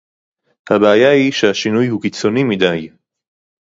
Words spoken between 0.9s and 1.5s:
היא